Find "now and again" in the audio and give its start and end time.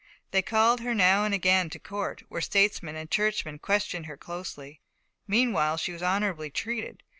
0.95-1.69